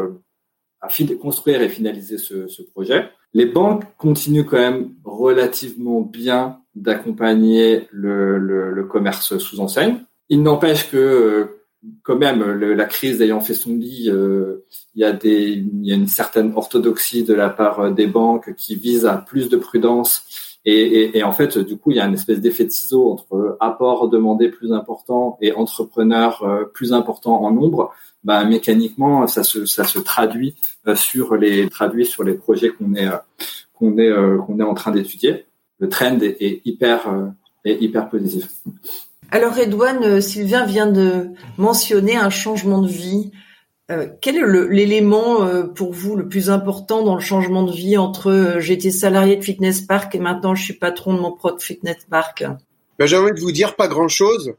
[0.81, 0.89] à
[1.21, 3.09] construire et finaliser ce, ce projet.
[3.33, 9.97] Les banques continuent quand même relativement bien d'accompagner le, le, le, commerce sous enseigne.
[10.29, 11.63] Il n'empêche que euh,
[12.03, 15.93] quand même la crise ayant fait son lit, euh, il y a des, il y
[15.93, 20.23] a une certaine orthodoxie de la part des banques qui vise à plus de prudence.
[20.65, 23.11] Et, et, et en fait, du coup, il y a une espèce d'effet de ciseau
[23.11, 27.93] entre apport demandé plus important et entrepreneur euh, plus important en nombre
[28.27, 30.57] bah, mécaniquement, ça se, ça se traduit
[30.89, 33.17] euh, sur les traduit sur les projets qu'on est euh,
[33.73, 35.46] qu'on est euh, qu'on est en train d'étudier.
[35.79, 37.33] Le trend est, hyper
[37.65, 38.49] est hyper positif.
[39.31, 43.31] Alors Redouane, Sylvain vient de mentionner un changement de vie.
[44.21, 48.91] quel est l'élément pour vous le plus important dans le changement de vie entre j'étais
[48.91, 52.45] salarié de Fitness Park et maintenant je suis patron de mon propre Fitness Park?
[52.99, 54.55] Ben, J'ai envie de vous dire pas grand-chose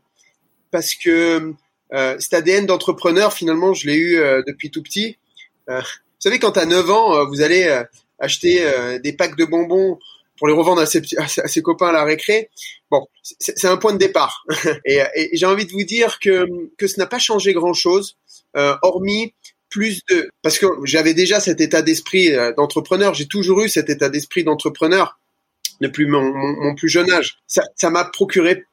[0.71, 1.53] parce que
[1.93, 5.17] euh, cet ADN d'entrepreneur, finalement, je l'ai eu euh, depuis tout petit.
[5.69, 7.83] Euh, vous savez, quand à 9 ans, vous allez
[8.19, 8.65] acheter
[9.03, 9.99] des packs de bonbons
[10.37, 12.49] pour les revendre à ses, à ses copains à la récré.
[12.89, 13.05] Bon,
[13.39, 14.45] c'est un point de départ.
[14.85, 16.47] et, et j'ai envie de vous dire que
[16.77, 18.17] que ce n'a pas changé grand chose,
[18.55, 19.33] euh, hormis
[19.69, 23.13] plus de parce que j'avais déjà cet état d'esprit euh, d'entrepreneur.
[23.13, 25.19] J'ai toujours eu cet état d'esprit d'entrepreneur
[25.81, 27.37] depuis mon, mon, plus jeune âge.
[27.47, 28.63] Ça m'a procuré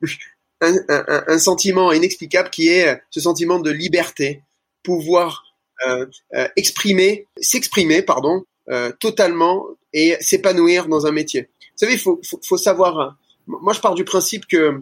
[0.60, 4.42] un, un, un, sentiment inexplicable qui est ce sentiment de liberté,
[4.82, 5.44] pouvoir
[5.86, 11.42] euh, euh, exprimer, s'exprimer, pardon, euh, totalement et s'épanouir dans un métier.
[11.42, 13.16] Vous savez, il faut, faut, faut, savoir.
[13.46, 14.80] Moi, je pars du principe que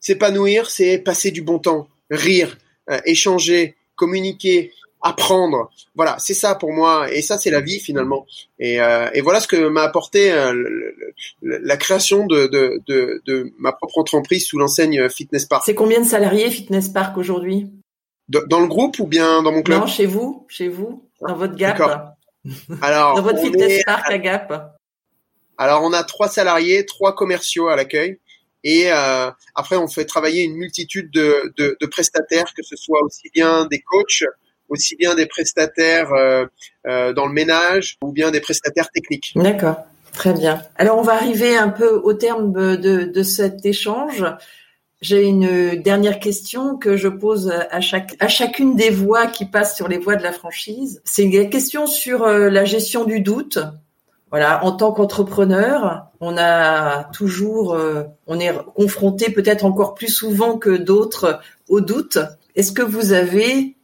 [0.00, 2.58] s'épanouir, c'est passer du bon temps, rire,
[3.04, 5.70] échanger, communiquer, apprendre.
[5.94, 8.26] Voilà, c'est ça pour moi, et ça c'est la vie finalement.
[8.58, 10.52] Et, euh, et voilà ce que m'a apporté euh,
[11.42, 15.62] la création de, de, de, de, ma propre entreprise sous l'enseigne Fitness Park.
[15.64, 17.70] C'est combien de salariés Fitness Park aujourd'hui?
[18.28, 19.80] Dans le groupe ou bien dans mon club?
[19.80, 22.16] Non, chez vous, chez vous, dans votre Gap.
[22.82, 24.76] Alors, dans votre Fitness Park à Gap.
[25.58, 28.18] Alors on a trois salariés, trois commerciaux à l'accueil.
[28.64, 33.02] Et euh, après, on fait travailler une multitude de, de, de, prestataires, que ce soit
[33.02, 34.24] aussi bien des coachs,
[34.68, 36.46] aussi bien des prestataires euh,
[36.86, 39.32] euh, dans le ménage ou bien des prestataires techniques.
[39.34, 39.76] D'accord,
[40.12, 40.62] très bien.
[40.76, 44.24] Alors on va arriver un peu au terme de, de cet échange.
[45.00, 49.74] J'ai une dernière question que je pose à chaque à chacune des voix qui passent
[49.74, 51.00] sur les voies de la franchise.
[51.04, 53.58] C'est une question sur euh, la gestion du doute.
[54.30, 57.76] Voilà, en tant qu'entrepreneur, on a toujours,
[58.28, 62.18] on est confronté peut-être encore plus souvent que d'autres au doute.
[62.54, 63.74] Est-ce que vous avez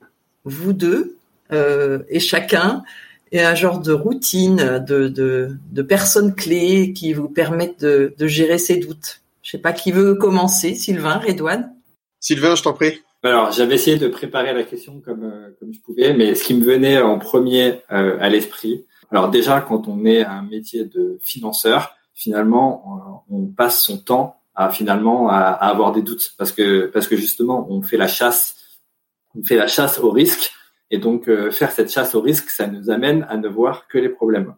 [0.45, 1.17] vous deux
[1.53, 2.85] euh, et chacun
[3.33, 8.27] et un genre de routine, de, de, de personnes clés qui vous permettent de, de
[8.29, 9.23] gérer ces doutes?
[9.47, 11.73] Je sais pas qui veut commencer, Sylvain, Redouane
[12.19, 13.01] Sylvain, je t'en prie.
[13.23, 16.55] Alors, j'avais essayé de préparer la question comme euh, comme je pouvais, mais ce qui
[16.55, 18.85] me venait en premier euh, à l'esprit.
[19.13, 24.41] Alors déjà, quand on est un métier de financeur, finalement, on, on passe son temps
[24.57, 28.09] à finalement à, à, avoir des doutes parce que parce que justement, on fait la
[28.09, 28.57] chasse
[29.37, 30.51] on fait la chasse au risque.
[30.91, 33.99] Et donc, euh, faire cette chasse au risque, ça nous amène à ne voir que
[33.99, 34.55] les problèmes.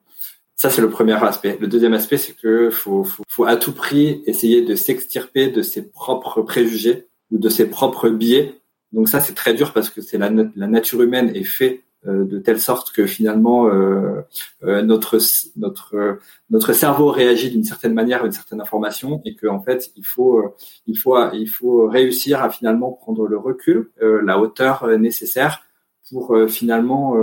[0.61, 1.57] Ça, c'est le premier aspect.
[1.61, 5.63] Le deuxième aspect, c'est que faut, faut, faut, à tout prix essayer de s'extirper de
[5.63, 8.61] ses propres préjugés ou de ses propres biais.
[8.93, 12.25] Donc ça, c'est très dur parce que c'est la, la nature humaine est faite euh,
[12.25, 14.23] de telle sorte que finalement euh,
[14.63, 15.19] euh, notre
[15.57, 19.91] notre notre cerveau réagit d'une certaine manière à une certaine information et qu'en en fait
[19.97, 20.55] il faut
[20.87, 25.65] il faut il faut réussir à finalement prendre le recul, la hauteur nécessaire
[26.09, 27.17] pour finalement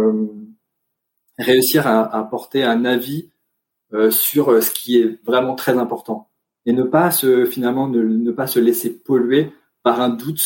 [1.38, 3.30] réussir à, porter un avis
[4.10, 6.30] sur ce qui est vraiment très important
[6.66, 9.52] et ne pas se finalement ne, pas se laisser polluer
[9.84, 10.42] par un doute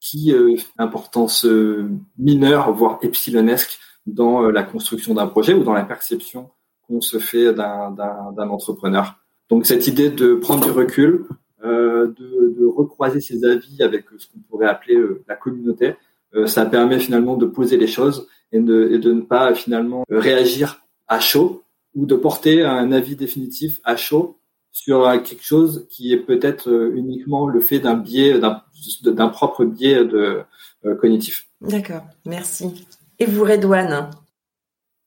[0.00, 5.72] qui euh, importance euh, mineure, voire epsilonesque, dans euh, la construction d'un projet ou dans
[5.72, 6.50] la perception
[6.86, 9.16] qu'on se fait d'un entrepreneur.
[9.50, 11.26] Donc cette idée de prendre du recul,
[11.64, 14.96] euh, de, recroiser ses avis avec ce qu'on pourrait appeler
[15.26, 15.96] la communauté,
[16.34, 20.04] euh, ça permet finalement de poser les choses et de, et de ne pas finalement
[20.10, 21.62] réagir à chaud
[21.94, 24.38] ou de porter un avis définitif à chaud
[24.70, 30.04] sur quelque chose qui est peut-être euh, uniquement le fait d'un biais, d'un propre biais
[30.04, 30.42] de
[30.84, 31.48] euh, cognitif.
[31.60, 32.86] D'accord, merci.
[33.18, 34.10] Et vous, Redouane?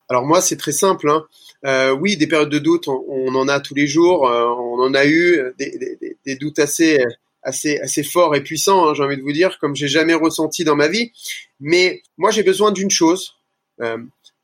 [0.09, 1.09] Alors moi, c'est très simple.
[1.09, 1.23] Hein.
[1.65, 4.27] Euh, oui, des périodes de doute, on, en a tous les jours.
[4.27, 7.01] Euh, on en a eu des, des, des doutes assez,
[7.43, 8.89] assez, assez forts et puissants.
[8.89, 11.11] Hein, j'ai envie de vous dire, comme j'ai jamais ressenti dans ma vie.
[11.59, 13.35] Mais moi, j'ai besoin d'une chose.
[13.81, 13.97] Euh,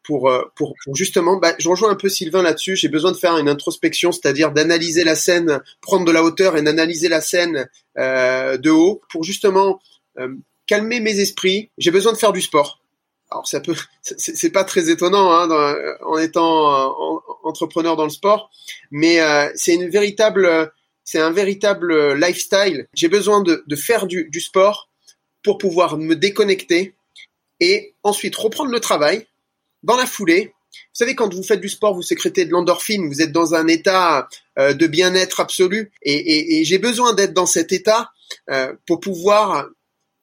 [0.07, 2.77] pour, euh, pour, pour justement, bah, je rejoins un peu Sylvain là-dessus.
[2.77, 6.61] J'ai besoin de faire une introspection, c'est-à-dire d'analyser la scène, prendre de la hauteur et
[6.61, 9.81] d'analyser la scène euh, de haut pour justement
[10.17, 10.33] euh,
[10.65, 11.71] calmer mes esprits.
[11.77, 12.79] J'ai besoin de faire du sport.
[13.29, 16.95] Alors ça peut, c'est pas très étonnant hein, en étant
[17.43, 18.49] entrepreneur dans le sport,
[18.91, 20.71] mais euh, c'est une véritable,
[21.07, 22.85] c'est un véritable lifestyle.
[22.93, 24.89] J'ai besoin de, faire du, du sport
[25.41, 26.95] pour pouvoir me déconnecter
[27.61, 29.25] et ensuite reprendre le travail
[29.83, 33.21] dans la foulée, vous savez, quand vous faites du sport, vous sécrétez de l'endorphine, vous
[33.21, 34.27] êtes dans un état
[34.59, 38.11] euh, de bien-être absolu, et, j'ai besoin d'être dans cet état
[38.49, 39.69] euh, pour pouvoir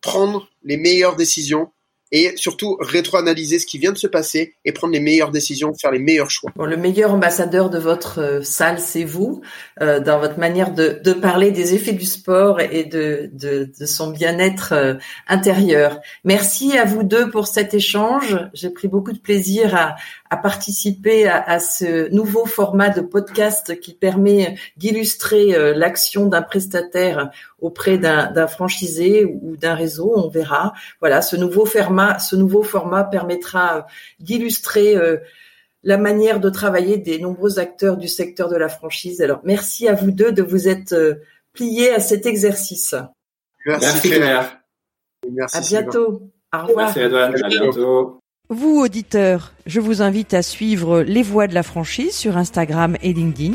[0.03, 1.73] prendre les meilleures décisions
[2.15, 5.91] et surtout rétro-analyser ce qui vient de se passer et prendre les meilleures décisions, faire
[5.91, 6.53] les meilleurs choix.
[6.55, 9.43] Bon, le meilleur ambassadeur de votre euh, salle, c'est vous,
[9.83, 13.87] euh, dans votre manière de, de, parler des effets du sport et de, de, de
[13.87, 14.95] son bien-être euh,
[15.27, 16.01] intérieur.
[16.23, 18.39] Merci à vous deux pour cet échange.
[18.55, 19.97] J'ai pris beaucoup de plaisir à,
[20.31, 26.43] à participer à, à, ce nouveau format de podcast qui permet d'illustrer euh, l'action d'un
[26.43, 27.31] prestataire
[27.65, 30.13] auprès d'un franchisé ou d'un réseau.
[30.15, 30.75] On verra.
[31.01, 33.87] Voilà, ce nouveau format, ce nouveau format permettra
[34.21, 35.17] d'illustrer euh,
[35.83, 39.23] la manière de travailler des nombreux acteurs du secteur de la franchise.
[39.23, 41.15] Alors, merci à vous deux de vous être euh,
[41.55, 42.95] pliés à cet exercice.
[43.65, 44.61] Merci, Claire.
[45.33, 46.31] Merci, à bientôt.
[46.55, 46.87] Au revoir.
[46.87, 47.31] Merci Edouard.
[47.31, 48.19] À bientôt.
[48.51, 53.15] Vous, auditeurs, je vous invite à suivre Les Voix de la franchise sur Instagram et
[53.15, 53.55] LinkedIn